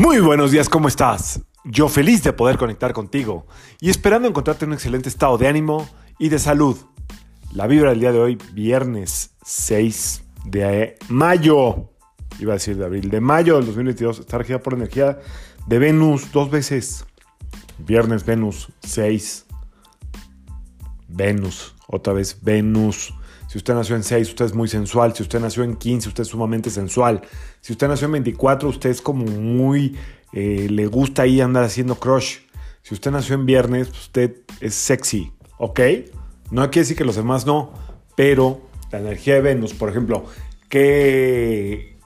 [0.00, 1.42] Muy buenos días, ¿cómo estás?
[1.62, 3.46] Yo feliz de poder conectar contigo
[3.82, 5.86] y esperando encontrarte en un excelente estado de ánimo
[6.18, 6.74] y de salud.
[7.52, 11.90] La vibra del día de hoy, viernes 6 de mayo,
[12.38, 15.18] iba a decir de abril, de mayo del 2022, está regida por energía
[15.66, 17.04] de Venus dos veces.
[17.76, 19.44] Viernes Venus 6,
[21.08, 23.12] Venus, otra vez Venus.
[23.48, 25.14] Si usted nació en 6, usted es muy sensual.
[25.14, 27.22] Si usted nació en 15, usted es sumamente sensual.
[27.60, 29.96] Si usted nació en 24, usted es como muy...
[30.32, 32.38] Eh, le gusta ahí andar haciendo crush.
[32.82, 35.80] Si usted nació en viernes, usted es sexy, ¿ok?
[36.52, 37.72] No quiere decir que los demás no,
[38.16, 38.60] pero
[38.92, 40.24] la energía de Venus, por ejemplo,
[40.68, 41.98] ¿qué,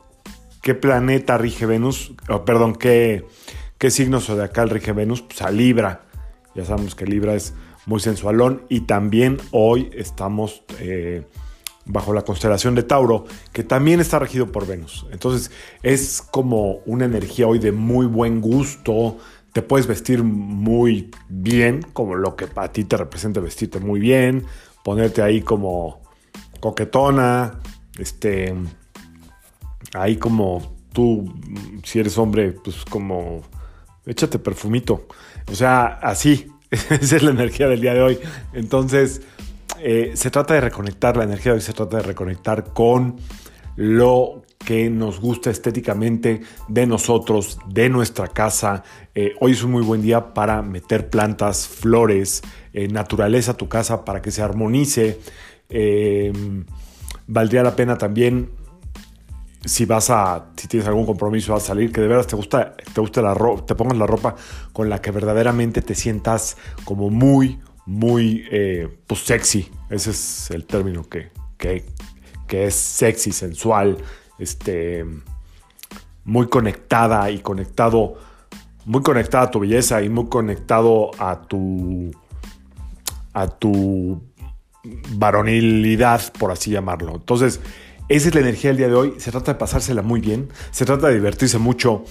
[0.63, 2.15] qué planeta rige Venus?
[2.29, 3.27] Oh, perdón, ¿qué,
[3.79, 5.21] ¿qué signo zodiacal rige Venus?
[5.21, 6.07] Pues a Libra.
[6.55, 7.53] Ya sabemos que Libra es
[7.87, 8.63] muy sensualón.
[8.69, 11.27] Y también hoy estamos eh,
[11.87, 15.07] bajo la constelación de Tauro, que también está regido por Venus.
[15.13, 15.51] Entonces
[15.83, 19.19] es como una energía hoy de muy buen gusto,
[19.53, 24.45] te puedes vestir muy bien, como lo que a ti te representa vestirte muy bien,
[24.83, 26.03] ponerte ahí como
[26.61, 27.61] coquetona,
[27.99, 28.55] este,
[29.93, 31.33] ahí como tú,
[31.85, 33.43] si eres hombre, pues como
[34.07, 35.07] échate perfumito,
[35.51, 38.19] o sea, así, Esa es la energía del día de hoy.
[38.53, 39.23] Entonces,
[39.81, 43.17] eh, se trata de reconectar, la energía de hoy se trata de reconectar con
[43.77, 48.83] lo que nos gusta estéticamente de nosotros, de nuestra casa.
[49.15, 53.69] Eh, hoy es un muy buen día para meter plantas, flores, eh, naturaleza a tu
[53.69, 55.21] casa para que se armonice.
[57.27, 58.51] valdría la pena también
[59.65, 63.23] si vas a, si tienes algún compromiso a salir, que de verdad te gusta, te
[63.23, 64.35] la ropa, te pongas la ropa
[64.73, 69.71] con la que verdaderamente te sientas como muy, muy, eh, pues sexy.
[69.91, 71.87] Ese es el término que, que,
[72.47, 73.99] que es sexy, sensual,
[74.39, 75.05] este,
[76.25, 78.19] muy conectada y conectado,
[78.85, 82.11] muy conectada a tu belleza y muy conectado a tu,
[83.33, 84.23] a tu
[85.17, 87.15] varonilidad, por así llamarlo.
[87.15, 87.61] Entonces,
[88.09, 89.15] esa es la energía del día de hoy.
[89.19, 92.05] Se trata de pasársela muy bien, se trata de divertirse mucho,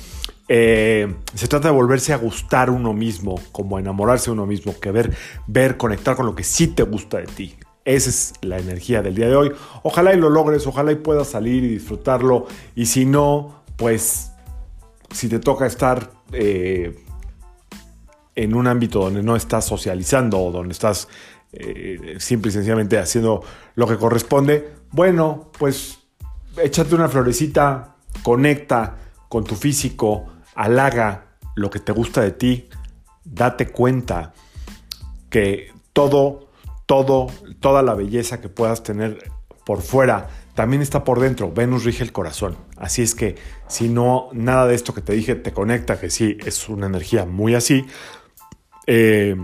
[0.47, 4.91] eh, se trata de volverse a gustar uno mismo, como enamorarse de uno mismo, que
[4.91, 5.15] ver,
[5.47, 7.55] ver, conectar con lo que sí te gusta de ti.
[7.85, 9.51] Esa es la energía del día de hoy.
[9.83, 12.47] Ojalá y lo logres, ojalá y puedas salir y disfrutarlo.
[12.75, 14.31] Y si no, pues
[15.11, 16.95] si te toca estar eh,
[18.35, 21.07] en un ámbito donde no estás socializando o donde estás
[21.51, 23.43] eh, simple y sencillamente haciendo
[23.75, 25.99] lo que corresponde, bueno, pues
[26.57, 32.69] échate una florecita, conecta con tu físico, halaga lo que te gusta de ti,
[33.23, 34.33] date cuenta
[35.31, 36.51] que todo,
[36.85, 37.27] todo,
[37.59, 39.31] toda la belleza que puedas tener
[39.65, 41.51] por fuera también está por dentro.
[41.51, 42.55] Venus rige el corazón.
[42.77, 43.35] Así es que
[43.67, 47.25] si no, nada de esto que te dije te conecta, que sí, es una energía
[47.25, 47.87] muy así,
[48.85, 49.35] eh,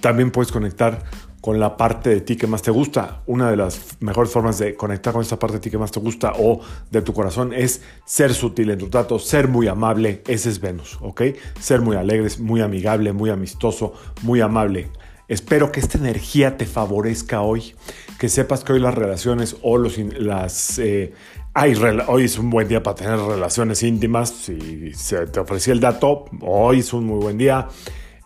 [0.00, 1.02] también puedes conectar
[1.42, 3.22] con la parte de ti que más te gusta.
[3.26, 5.98] Una de las mejores formas de conectar con esa parte de ti que más te
[5.98, 6.60] gusta o
[6.90, 10.22] de tu corazón es ser sutil en tu trato, ser muy amable.
[10.28, 11.22] Ese es Venus, ¿ok?
[11.58, 13.92] Ser muy alegre, muy amigable, muy amistoso,
[14.22, 14.88] muy amable.
[15.26, 17.74] Espero que esta energía te favorezca hoy,
[18.20, 20.78] que sepas que hoy las relaciones o los, las...
[20.78, 21.12] Eh,
[22.06, 24.30] hoy es un buen día para tener relaciones íntimas.
[24.30, 27.66] Si se te ofrecía el dato, hoy es un muy buen día.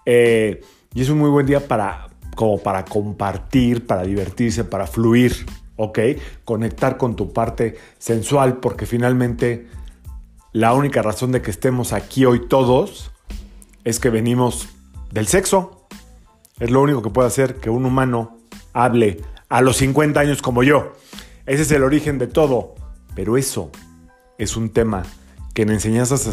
[0.04, 0.60] Eh,
[0.94, 2.05] y es un muy buen día para,
[2.36, 5.98] como para compartir, para divertirse, para fluir, ¿ok?
[6.44, 9.66] Conectar con tu parte sensual, porque finalmente
[10.52, 13.10] la única razón de que estemos aquí hoy todos
[13.82, 14.68] es que venimos
[15.10, 15.88] del sexo.
[16.60, 18.38] Es lo único que puede hacer que un humano
[18.72, 20.92] hable a los 50 años como yo.
[21.46, 22.74] Ese es el origen de todo.
[23.16, 23.70] Pero eso
[24.38, 25.02] es un tema
[25.54, 26.26] que en enseñanzas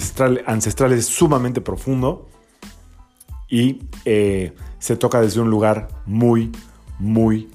[0.46, 2.28] ancestrales es sumamente profundo
[3.54, 6.52] y eh, se toca desde un lugar muy,
[6.98, 7.52] muy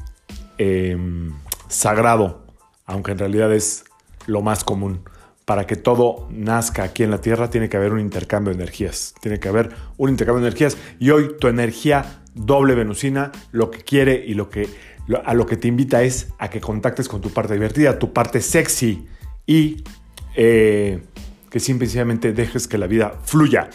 [0.56, 1.32] em,
[1.66, 2.46] sagrado,
[2.86, 3.84] aunque en realidad es
[4.28, 5.00] lo más común.
[5.44, 9.12] Para que todo nazca aquí en la Tierra tiene que haber un intercambio de energías.
[9.20, 10.76] Tiene que haber un intercambio de energías.
[11.00, 14.68] Y hoy tu energía doble venusina lo que quiere y lo que,
[15.24, 18.40] a lo que te invita es a que contactes con tu parte divertida, tu parte
[18.40, 19.04] sexy
[19.46, 19.82] y
[20.36, 21.02] eh,
[21.50, 23.68] que simplemente dejes que la vida fluya.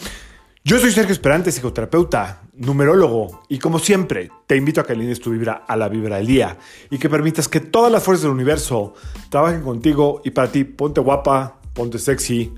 [0.65, 5.31] Yo soy Sergio Esperante, psicoterapeuta, numerólogo, y como siempre, te invito a que alines tu
[5.31, 6.57] vibra a la vibra del día
[6.89, 8.94] y que permitas que todas las fuerzas del universo
[9.30, 10.63] trabajen contigo y para ti.
[10.63, 12.54] Ponte guapa, ponte sexy,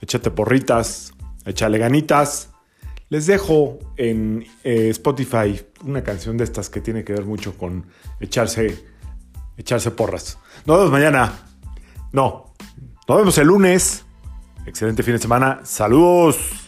[0.00, 1.12] échate porritas,
[1.44, 2.48] échale ganitas.
[3.10, 7.88] Les dejo en eh, Spotify una canción de estas que tiene que ver mucho con
[8.20, 8.86] echarse,
[9.58, 10.38] echarse porras.
[10.64, 11.30] Nos vemos mañana.
[12.10, 12.54] No,
[13.06, 14.06] nos vemos el lunes.
[14.64, 15.60] Excelente fin de semana.
[15.64, 16.61] Saludos.